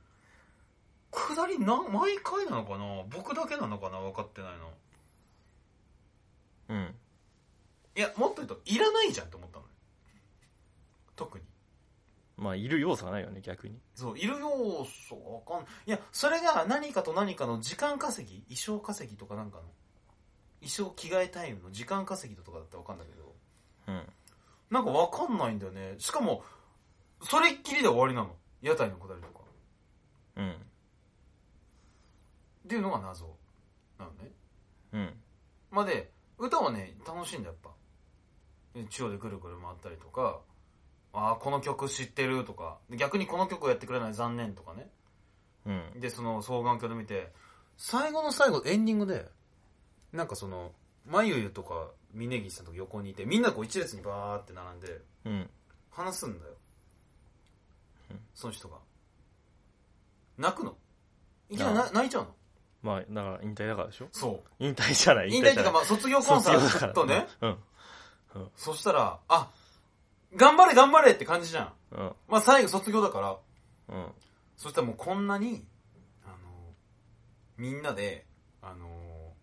[1.12, 3.04] 下りな、毎回なのかな？
[3.10, 4.00] 僕だけなのかな？
[4.00, 4.72] 分かってないの。
[6.70, 6.96] うん。
[7.96, 9.70] いや、もっと言うと、いらないじゃんって思ったのよ。
[11.16, 11.46] 特に。
[12.38, 13.80] まあ、いる要素がないよね、逆に。
[13.96, 19.64] そう、いる要素わかんいや、それが何かと何かの時間稼ぎ衣装稼ぎとかなんかの。
[20.62, 23.36] 衣装着替えタイムの時間稼ぎとかだったらわかんないけど。
[23.88, 24.14] うん。
[24.72, 25.96] なんかわかんないんだよね。
[26.00, 26.44] しかも、
[27.22, 28.36] それっきりで終わりなの。
[28.62, 29.42] 屋台のくだりとか。
[30.38, 30.52] うん。
[30.54, 30.58] っ
[32.68, 33.38] ていうのが謎。
[34.00, 34.32] なのね。
[34.94, 35.14] うん。
[35.70, 37.73] まあで、歌はね、楽しいんだやっぱ。
[38.76, 40.40] で中央でぐるぐる回ったりとか、
[41.14, 44.90] ああ、この曲知ってるとか、で逆にこの曲をやってくれない残念とかね。
[45.66, 46.00] うん。
[46.00, 47.32] で、その双眼鏡で見て、
[47.78, 49.30] 最後の最後、エンディングで、
[50.12, 50.72] なんかその、
[51.06, 55.50] まゆゆとか、峯岸さんとか横にいて、みんなこう一列にバーって並んで、うん。
[55.92, 56.52] 話すんだよ。
[58.12, 58.78] うんその人が。
[60.38, 60.76] 泣くの？
[61.50, 62.30] いきなりな泣いちゃうの？
[62.82, 64.08] まあ、だから引退だからでしょ？
[64.12, 64.44] そ。
[64.60, 67.28] 引退じゃないう引退っていうか、まあ、卒業コンサートね。。
[67.42, 67.58] うん。
[68.56, 69.52] そしたら、あ、
[70.36, 71.74] 頑張れ頑張れって感じじゃん。
[71.92, 72.12] うん。
[72.28, 73.38] まあ、最後卒業だから、
[73.96, 74.12] うん。
[74.58, 75.66] そしたらもうこんなに、
[76.26, 76.36] あの、
[77.58, 78.26] みんなで、
[78.62, 79.34] あの、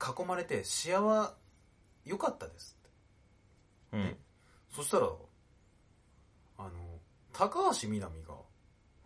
[0.00, 0.98] 囲まれて、幸
[2.04, 3.96] せ、よかったですって。
[3.96, 4.16] うん。
[4.70, 5.08] そしたら、
[6.58, 6.70] あの、
[7.32, 8.34] 高橋みなみが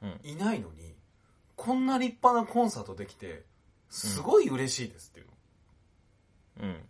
[0.03, 0.21] うん。
[0.25, 0.97] いないのに、
[1.57, 3.45] こんな立派なコンサートできて、
[3.89, 6.69] すごい嬉しいですっていうの。
[6.69, 6.87] うん。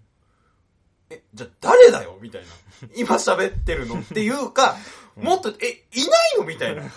[1.13, 2.19] え、じゃあ誰だよ？
[2.21, 2.49] みたいな。
[2.97, 4.01] 今喋ってるの？
[4.01, 4.77] っていうか、
[5.17, 5.53] うんもっと、え、
[5.93, 6.45] いないの？
[6.47, 6.85] みたいな。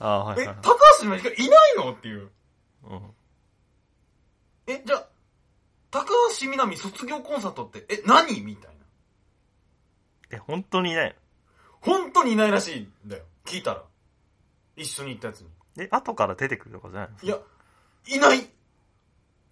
[0.00, 0.56] ああ、はいえ、はい。
[0.62, 1.92] 高橋みなみいないの？
[1.92, 2.30] っていう。
[2.82, 3.14] うん。
[4.66, 5.06] え、じゃあ、
[5.92, 6.08] 高
[6.40, 8.40] 橋みなみ卒業コンサートって、え、何？
[8.40, 8.84] みたいな。
[10.30, 11.16] え、本当にいない
[11.80, 13.24] 本当にいないらしいんだよ。
[13.44, 13.84] 聞いたら。
[14.76, 15.46] 一緒に行ったやつに。
[15.76, 17.16] のえ、後から出てくるとかじゃないの？
[17.22, 17.38] いや、
[18.08, 18.50] いない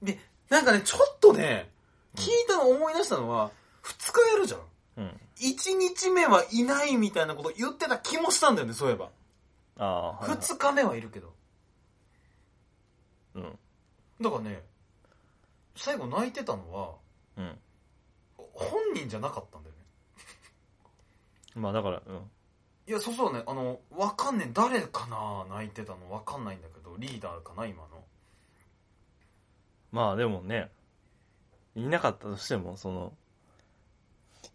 [0.03, 1.71] で、なんかね、ちょっとね、
[2.17, 3.51] 聞いたの思い出したのは、
[3.83, 4.61] 二日やるじゃん。
[4.99, 5.21] うん。
[5.39, 9.11] 一日目はいないみたいなこと言ってた気もしたんだよね、そういえば。
[9.79, 10.39] ああ、はいはい。
[10.39, 11.33] 二日目はいるけど。
[13.35, 13.59] うん。
[14.21, 14.63] だからね、
[15.77, 16.95] 最後泣いてたのは、
[17.37, 17.59] うん。
[18.37, 19.83] 本人じゃなかったんだよね。
[21.55, 22.31] まあだから、うん。
[22.87, 28.05] いや、そうそうね、あの、わかんねえ、誰かな泣いてたのわかんないんだけど、リーダーかな、今の。
[29.93, 30.71] まあでもね、
[31.75, 33.13] いなかったとしても、その、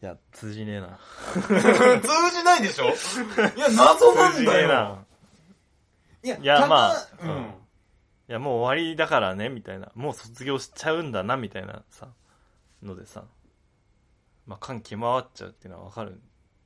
[0.02, 1.00] いや、通じねえな。
[1.32, 2.86] 通じないでしょ？
[2.86, 5.06] いや、謎なんだよ。
[6.24, 7.30] いや、いや高まあうん。
[7.30, 7.54] うん
[8.30, 9.90] いや、もう終わりだからね、みたいな。
[9.96, 12.10] もう卒業しちゃうんだな、みたいなさ、
[12.84, 13.24] のでさ、
[14.46, 16.20] まあ、感極まっちゃうっていうのはわかる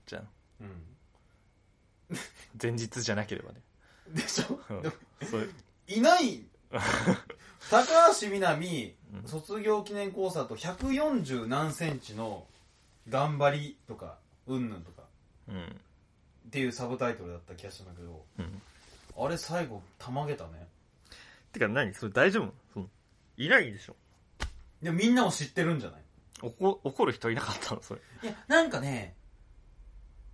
[0.08, 0.28] じゃん。
[0.62, 2.18] うん。
[2.60, 3.62] 前日じゃなければね。
[4.10, 4.60] でしょ？
[4.72, 4.96] うんでも
[5.30, 5.54] そういう、
[5.88, 6.44] いない。
[7.70, 7.86] 高
[8.20, 12.46] 橋みなみうん卒業記念コンサート140何センチの
[13.10, 15.04] 頑張りとか、うんぬんとか
[15.48, 15.64] うん。
[15.66, 18.62] っていうサブタイトルだった気がしたんだけど、うん。
[19.26, 20.68] あれ最後たまげたね。
[21.52, 21.94] てか何？
[21.94, 22.54] それ大丈夫？
[22.74, 22.90] その
[23.38, 23.96] いないでしょ？
[24.82, 26.02] でもみんなも知ってるんじゃない？
[26.42, 27.82] 怒怒る人いなかったの？
[27.82, 28.02] それ。
[28.24, 29.16] いや、なんかね、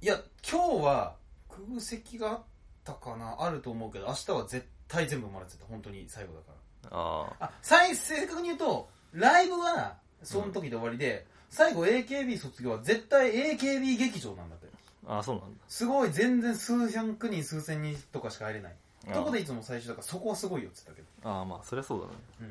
[0.01, 1.15] いや、今日は
[1.49, 2.43] 空席があっ
[2.83, 3.37] たかな？
[3.39, 5.65] あると思うけど、明日は絶対全部もらってた。
[5.65, 6.51] 本当に最後だか
[6.91, 6.97] ら。
[6.97, 7.45] ああ。
[7.45, 14.67] あ、最、正確に言うと、ライブは、その時で終わりで、最後 AKB 卒業は絶対 AKB 劇場なんだって。
[15.07, 15.57] ああ、そうなんだ。
[15.67, 18.75] すごい、全然数百人、数千人とかしか入れない。
[19.13, 21.29] どこでいつも最初だから、そこはすごいよって言ったけど。
[21.29, 22.13] ああ、まあ、そりゃそうだね。
[22.41, 22.47] うん。
[22.47, 22.49] い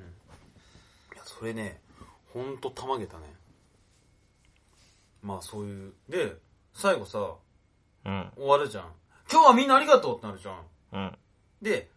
[1.17, 1.81] や、それね、
[2.33, 3.25] ほんとたまげたね。
[5.23, 5.93] まあ、そういう。
[6.09, 6.35] で、
[6.73, 7.19] 最後さ、
[8.05, 8.33] うん。
[8.37, 8.85] 終わるじゃん。
[9.31, 10.63] 今日はみんなありがとうってなるじゃん。
[10.93, 11.19] うん。
[11.61, 11.91] で、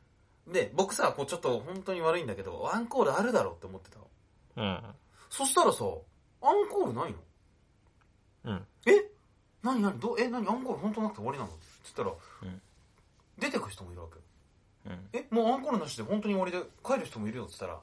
[0.52, 4.08] で、僕さ、こうちょっと本当に悪いんだけど、アンコールあるだろうって思ってたの。
[4.58, 4.84] うん。
[5.30, 5.86] そしたらさ、
[6.42, 7.18] アンコールないの？
[8.46, 8.66] うん。
[8.88, 9.12] え？
[9.62, 10.00] 何何？
[10.00, 10.48] どうえ何？
[10.48, 11.52] アンコール本当なくて終わりなの？
[11.52, 12.62] って言ったら、うん
[13.38, 14.90] 出てく人もいるわけ。
[14.90, 15.10] うん。
[15.14, 15.28] え？
[15.30, 17.80] もうアンコールなしで本当に終わりで帰る人もいるよって言ったら、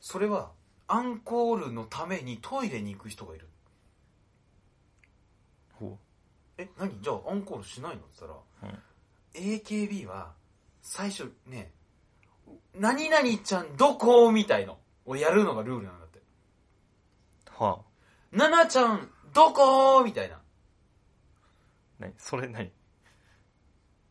[0.00, 0.52] それは、
[0.86, 3.48] アンコールのためにトイレに行く人がいる。
[5.72, 5.98] ほ
[6.58, 6.68] え？
[6.78, 7.00] 何？
[7.02, 8.02] じゃあアンコールしないの？
[8.02, 8.78] って言ったら、うん
[9.34, 10.32] AKB は
[10.80, 11.72] 最初ね
[12.78, 16.22] 何々ちゃんどこみたいのをやるのがルールなんだってう。
[17.62, 18.36] はあ。
[18.36, 20.40] ななちゃんどこみたいな
[22.00, 22.12] 何？
[22.18, 22.70] それ何？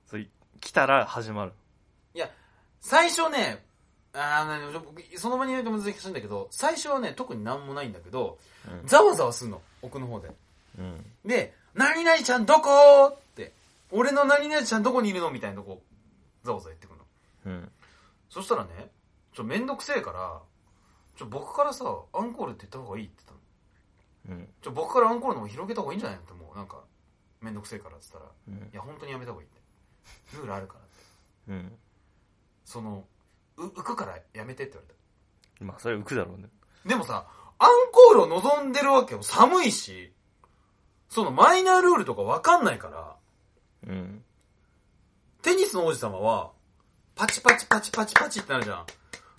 [0.08, 0.28] それ、
[0.62, 1.52] 来たら始まる。
[2.13, 2.30] いや
[2.80, 3.65] 最初ね
[4.13, 8.38] あー僕その場にいると難しいんだけど最初はね特になんもないんだけど
[8.82, 8.88] うん。
[8.88, 10.30] ざわざわすんの奥の方で
[10.80, 11.06] うん。
[11.26, 13.52] で何々ちゃんどこって
[13.91, 15.32] 俺の何々ちゃんどこにいるの？
[15.32, 15.82] みたいなとこ
[16.43, 16.83] ざわざわ言って。
[18.34, 18.89] そしたらね、
[19.34, 20.41] ちょ、めんどくせえから、
[21.15, 23.39] ちょ、僕からさ、アンコールって言った方がいいって言っ
[24.26, 24.39] たの。
[24.39, 24.48] うん。
[24.60, 26.84] ちょ、僕からアンコールの方広げた方がいいんじゃないのってもう、なんか、
[27.41, 29.62] めんどくせえからって言ったら、うんいや、本当にやめた方がいいって。
[30.38, 30.93] ルールあるからって。
[31.50, 31.78] うん。
[32.65, 33.06] その、
[33.58, 34.93] う、浮くからやめてって言われ
[35.60, 35.65] た。
[35.65, 36.50] まあ、それ浮くだろうね。
[36.88, 37.28] でもさ、
[37.60, 39.22] アンコールを望んでるわけよ。
[39.22, 40.12] 寒いし、
[41.10, 43.15] そのマイナールールとかわかんないから、
[43.88, 44.24] うん。
[45.43, 46.53] テニスの王子様は、
[47.15, 48.86] パチパチパチパチパチってなるじゃん。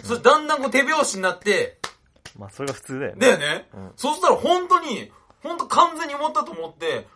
[0.05, 1.79] それだんだんこう手拍子になって、
[2.39, 3.21] まあ、それが普通だよね。
[3.21, 5.11] だよね、うんそしたら本当に、
[5.43, 7.07] 本当完全に終わったと思って、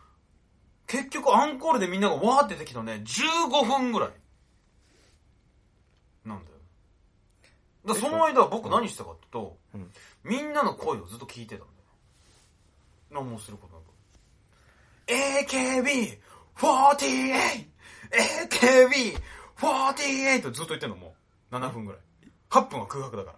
[0.86, 4.10] 結局アンコールでみんながわーって出てきたね、15分ぐらい。
[6.24, 6.56] なんだよ。
[7.86, 9.90] だからその間僕何してたかって言うと、うん
[10.24, 11.72] みんなの声をずっと聞いてたんだよ。
[13.10, 13.88] 何もすることなく。
[15.08, 16.18] AKB48!
[19.58, 20.38] AKB48!
[20.38, 21.14] ってずっと言ってんのも
[21.50, 21.54] う。
[21.54, 22.00] 7分ぐらい。
[22.50, 23.36] 8分は空白だから。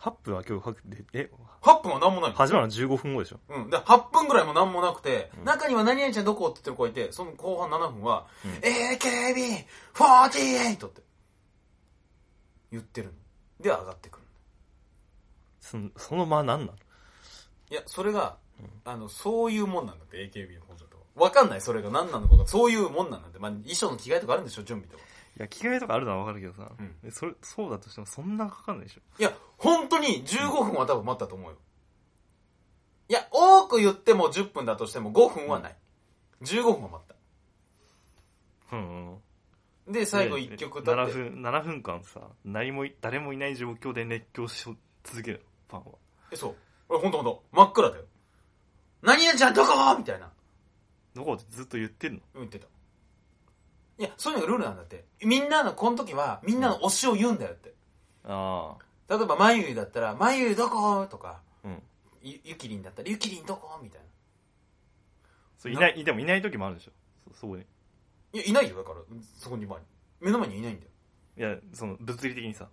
[0.00, 2.36] 8分は今日かけて、え、8分は何もないの。
[2.36, 3.40] 始まるの15分後でしょ。
[3.48, 3.70] うん。
[3.70, 10.86] で、8分ぐらいも何もなくて、うん中には何々ちゃんどこって言ってる子がいて、その後半7分は、うん AKB48!
[10.86, 11.02] って
[12.70, 13.12] 言ってるの。
[13.60, 14.24] で、上がってくる
[15.60, 16.72] その、その間何なの？
[17.70, 18.36] いや、それが、
[18.84, 21.24] あの、そういうもんなんだって、AKB のコンサートは。
[21.24, 23.38] わかんない、それが何なのかが、そういうもんなんだって。
[23.40, 25.02] まあ、衣装の着替えとかあるんでしょ、準備とか。
[25.38, 26.96] いや、着替えとかあるのはわかるけどさ、うん。
[27.04, 29.00] えそれ、そうだとしてもそんなかかんないでしょ。
[29.18, 31.56] いや、本当に15分は多分待ったと思うよ。
[33.08, 35.76] いや、多く言っても10分だとしても5分はない。
[36.42, 37.06] 15分は待っ
[38.70, 38.76] た。
[38.76, 39.12] うん
[39.86, 39.92] うん。
[39.92, 44.62] で最後1曲歌っ7て分7分間さ何もい誰もいない状況で熱狂し
[45.02, 45.42] 続ける。
[45.70, 45.92] ファンは。
[46.30, 46.56] えそう。
[46.90, 48.04] 俺ほんとほんと真っ暗だよ。
[49.00, 49.96] 何々ちゃんどこ？
[49.96, 50.30] みたいな。
[51.14, 51.32] どこ？
[51.32, 52.20] ってずっと言ってんの？
[52.34, 52.66] 言ってた
[53.98, 55.04] いやそういうのがルールなんだって。
[55.22, 57.74] みんなのこの時はみんなの推しを言うんだよって。
[58.24, 58.76] あ
[59.08, 61.82] 例えばまゆゆだったら「まゆゆどこ?」とかあうん。
[62.22, 64.06] ゆゆきりんだったら「ゆきりんどこ?」みたいな。
[65.58, 66.92] そういないでもいない時もあるでしょ。
[67.32, 67.64] そそこに。
[68.32, 69.00] いやいないよだから
[69.38, 69.84] そこに前に
[70.20, 70.90] 目の前にいないんだよ。
[71.52, 72.68] いやその物理的にさ。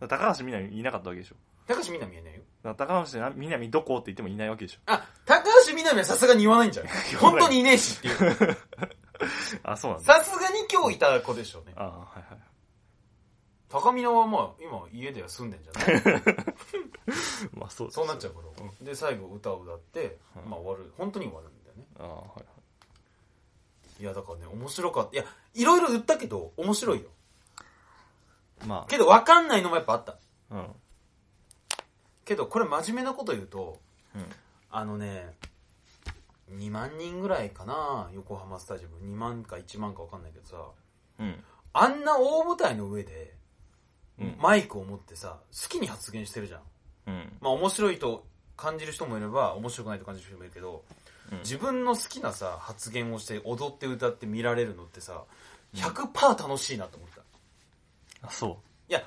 [0.00, 1.36] 高橋みなみいなかったわけでしょ。
[1.66, 2.42] 高橋みなみはいないよ。
[2.74, 4.80] 高橋みなみどこって言ってもいないわけでしょ。
[4.86, 6.92] あ高橋みなみはさすがに言わないんじゃない。
[7.18, 8.56] 本当にいねえしっていう
[9.62, 10.14] あそうなんだ。
[10.18, 11.72] さすがに今日いた子でしょうね。
[11.76, 12.40] あはいはい。
[13.68, 16.22] 高見菜はまあ今家では住んでんじゃない？
[17.58, 20.92] まあそうそうなっちゃうから、で最後歌を歌って、うんまあ終わる。
[20.96, 21.84] 本当に終わるんだよね。
[21.98, 22.42] あはいは
[23.98, 24.02] い。
[24.02, 25.14] いやだからね面白かった。
[25.14, 25.24] いや
[25.54, 27.10] いろいろ言ったけど面白いよ。
[28.66, 30.12] まけど分かんないのもやっぱあった。
[30.12, 30.18] あ
[30.50, 30.76] うん。
[32.24, 33.80] けどこれ真面目なこと言うと
[34.14, 34.26] うん。
[34.70, 35.36] あのね
[36.52, 38.96] 2万人ぐらいかな横浜スタジアム。
[38.98, 40.56] 2万か1万か分かんないけどさ。
[41.18, 41.44] うん。
[41.72, 43.34] あんな大舞台の上で
[44.18, 44.36] うん。
[44.40, 46.60] マイクを持ってさ好きに発言してるじゃん。
[47.08, 47.32] うん。
[47.40, 48.24] まあ面白いと
[48.56, 50.84] 感じる人もいれば面白くないと感じる人もいるけど、
[51.32, 51.38] うん。
[51.38, 55.24] 自分の好きなさ発言をして踊って歌って見られるのってさ
[55.74, 59.02] 100%楽しいなと思った、あそいや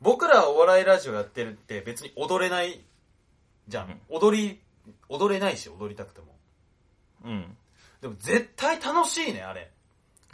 [0.00, 2.80] 僕らお笑いラジオやってるって別に踊れない
[3.68, 4.60] じゃん、踊り
[5.08, 6.28] 踊れないし踊りたくても
[7.24, 7.56] ううん。
[8.00, 9.70] でも絶対楽しいねあれ。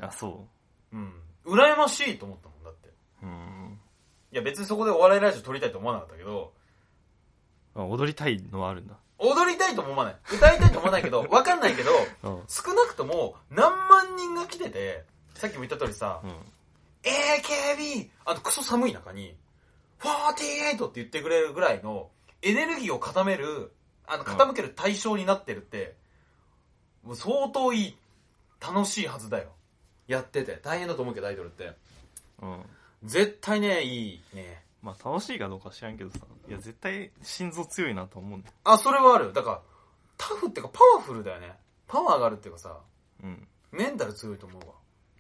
[0.01, 0.47] あそ
[0.93, 0.97] う。
[0.97, 1.13] ん。
[1.47, 2.89] 羨ましいと思ったもんだって。
[3.23, 3.79] ううん。
[4.33, 6.53] いや別にそこでお笑いラジオ撮りたいと思わなかったけど。
[7.75, 8.97] あ踊りたいのはあるんだ。
[9.19, 10.17] 踊りたいとも思わない。
[10.33, 11.91] 歌いたいと思わないけど わかんないけど
[12.23, 12.45] うん。
[12.49, 16.31] 少なくとも何万人が来ててさっきも言った通りさ、うん。
[17.03, 18.11] AKB!
[18.27, 19.35] あのクソ寒い中に、
[20.01, 22.11] 48って言ってくれるぐらいの
[22.43, 23.73] エネルギーを固める、
[24.07, 25.95] あの、傾ける対象になってるって、
[27.05, 27.97] もう相当いい、
[28.61, 29.49] 楽しいはずだよ。
[30.07, 30.59] やってて。
[30.63, 31.73] 大変だと思うけど、アイドルって。
[32.43, 32.63] うん
[33.05, 34.63] 絶対ね、いいね。
[34.83, 39.33] まあ楽しいかどうか知らんけどさいや絶対心臓強いなと思うんだよあ、それはある。
[39.33, 39.61] だから、
[40.19, 41.55] タフっていうかパワフルだよね。
[41.87, 42.79] パワーがあるっていうかさ、
[43.23, 44.75] うんメンタル強いと思うわ。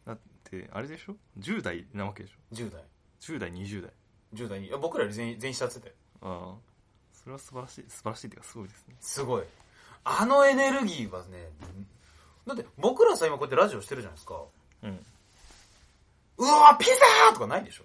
[0.07, 2.83] だってあれでしょ？10代なわけでしょ？10代。
[3.21, 3.91] 10代20代
[4.35, 4.67] 10代に。
[4.67, 5.95] いや僕らより全員、全員下ってて。
[6.21, 6.55] ああ
[7.13, 9.45] それは素晴らしい素晴らしいっていうかすごいですねすごい。
[10.05, 11.49] あのエネルギーはね、
[12.47, 14.35] だって僕らさ、今こうやってラジオしてるじゃないですか。
[14.83, 14.99] うん
[16.39, 17.85] うわピザーとかないでしょ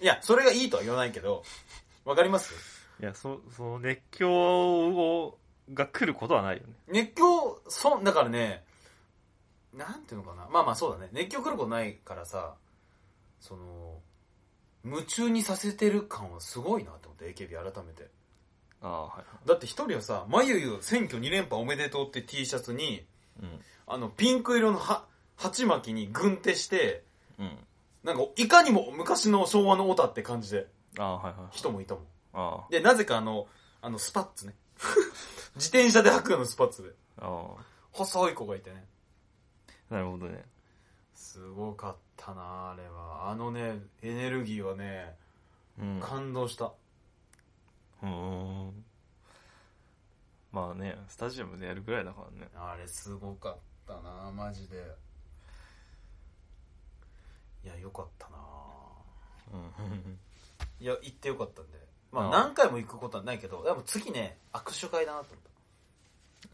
[0.00, 1.44] いや、それがいいとは言わないけど、
[2.04, 2.52] わかります？
[3.00, 4.28] いやそその熱狂
[4.88, 5.38] を
[5.72, 8.64] が来ることはないよね熱狂、そ、だからね、
[9.72, 10.48] なんていうのかな。
[10.50, 11.08] まあまあそうだね。
[11.12, 12.56] 熱狂来ることないからさ、
[13.40, 14.00] その、
[14.84, 18.08] 夢中にさせてる感はすごいなと思って、AKB 改めて。
[18.82, 23.04] ああはいだって一人はさ、まゆゆ選挙2連覇おめでとうって T シャツに、
[23.40, 25.04] うんあの、ピンク色のは
[25.36, 27.04] 鉢巻きに軍手して、
[27.38, 27.56] うん
[28.02, 30.66] なんか、いかにも昔の昭和のオタって感じで、
[30.98, 32.04] ああはいはい人もいたもん。
[32.32, 33.46] あで、なぜかあの、
[33.80, 34.54] あの、スパッツね。
[35.54, 36.90] 自転車で履くようなスパッツで。
[37.18, 38.84] ああ細い子がいてね。
[39.90, 40.44] あなるほどね
[41.14, 43.30] すごかったなあれは。
[43.30, 45.16] あのね、エネルギーはね、
[45.78, 46.72] うん感動した。
[48.02, 48.84] うーん
[50.52, 54.76] まあねスタジアムでやるぐらいだからねあれすごかったなあマジで。
[57.64, 58.38] いや、よかったなあ
[59.52, 60.18] うん
[60.80, 61.78] いや、行ってよかったんで。
[62.10, 65.38] まあ、何回も行くことはないけど、でも次ね、握手会だなと思っ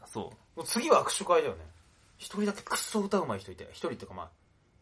[0.00, 0.06] た。
[0.06, 0.20] そ
[0.54, 1.64] もう次は握手会だよね。
[2.18, 4.28] 一人だけクソ歌うまい人いて、一人っていうかまあ、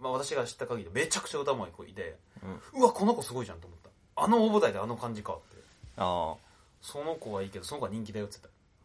[0.00, 3.90] まあ私が知った限りでめちゃくちゃ歌うまい子いて、う、うん、うわ、この子すごいじゃんと思った。
[4.22, 5.56] あの大舞台であの感じかって。
[5.96, 6.45] ああ
[6.86, 8.38] その子はいいけど、その子は人気だよって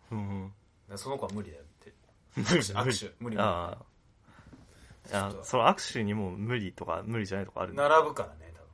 [0.10, 0.52] 言ってうん
[0.88, 0.94] た。
[0.94, 1.94] でその子は無理だよって。
[2.36, 3.38] 無握手、握手、無理無理。
[3.38, 3.86] ああ
[5.10, 8.68] いやその握手にも無理とか無理じゃないとかあるんだ並ぶからね、多分。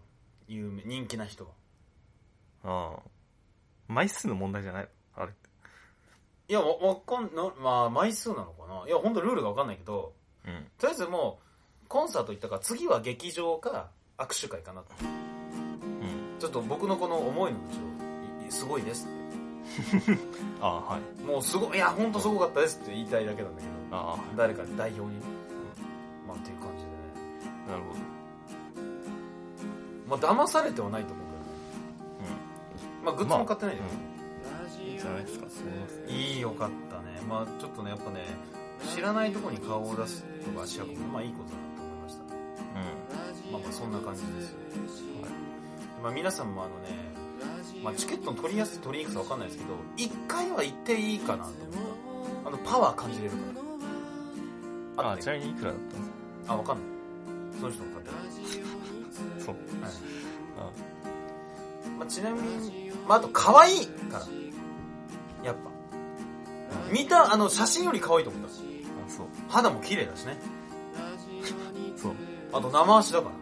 [0.47, 1.51] 有名、人気な人は。
[2.63, 2.99] ああ
[3.89, 4.89] 枚数の問題じゃない？
[5.15, 5.49] あれって
[6.49, 8.88] いや、わ、わかんな、まあ、枚数なのかな？
[8.88, 10.13] いや、本当ルールがわかんないけど、
[10.45, 11.39] うんとりあえずも
[11.86, 14.88] う、コンサート行ったから、次は劇場か握手会かなと。
[15.01, 19.16] うんちょっと僕のこの思いの口を、いいすごいですって。
[20.61, 25.20] ああはいもうすごい、いや、本当すごかったですって言いたいだけなんだけど、ああ誰か代表に？
[25.20, 25.26] ね。
[26.28, 26.97] まあ、っていう感じでね。
[27.68, 28.18] なるほど
[30.07, 32.39] まあ、騙されてはないと思うけどね。
[33.03, 33.84] まあ、グッズも買ってないよ。
[34.82, 35.45] いいんじゃないですか
[36.07, 37.22] いいよかったね。
[37.28, 38.26] まあ、ちょっとね、やっぱね、
[38.95, 42.30] 知らないとこに顔を出すとか足運ぶのまあいいことだなと思いましたね。
[43.49, 44.57] うまあまあそんな感じですよ、
[45.22, 45.32] はい
[46.03, 46.89] まあ、皆さんもあのね、
[47.84, 51.53] まあ、チケットの取りやすい取りにくさわかんないですけど一回は行っていいかなと思っ
[52.43, 53.38] たあのパワー感じれるか
[55.03, 55.11] ら。
[55.11, 56.01] あちなみにいくらだったんです
[56.47, 56.88] あわかんない。
[57.59, 58.11] その人の方か
[59.39, 59.55] そう。
[59.55, 59.91] はい。
[60.57, 60.71] あ。
[61.99, 64.25] まあ、ちなみに、まあ、あと可愛いから。
[65.43, 65.61] やっぱ。
[66.91, 68.47] 見たあの写真より可愛いと思った。
[68.47, 68.51] あ
[69.07, 69.28] そう。
[69.49, 70.38] 肌も綺麗だしね。
[71.95, 72.13] そう。
[72.53, 73.36] あと生足だから。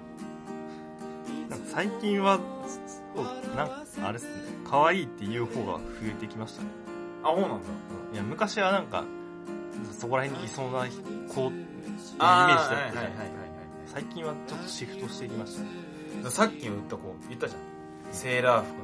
[1.50, 2.40] なんか最近は
[4.08, 4.32] あれっすね。
[4.70, 6.70] 可愛いっていう方が増えてきましたね。
[7.24, 7.58] あそうなんだ。
[8.14, 9.04] いや昔はなんか
[9.98, 13.12] そこら辺にいそうな子イメージだったじゃ
[13.88, 15.68] 最近はちょっとシフトしてきましたね。
[15.68, 15.76] はい
[16.32, 17.62] さっき言った子言ったじゃん
[18.12, 18.84] セーラー服の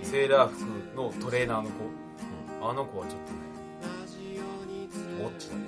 [0.00, 3.38] 子セーラー服のトレーナーの子、あの子はちょっとね
[5.22, 5.62] ウォッチだね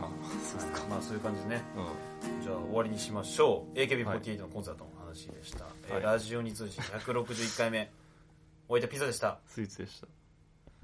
[0.00, 0.08] あ
[0.42, 0.86] そうですか。
[0.90, 1.62] まあそういう感じでね。
[1.76, 1.80] う
[2.38, 2.42] ん。
[2.42, 3.78] じゃあ終わりにしましょう。
[3.78, 6.02] AKB48 のコンサートの話でした、えーはい。
[6.02, 7.90] ラジオに通じ161回目
[8.72, 9.38] 置いたピザでした。
[9.46, 10.21] スイーツでした。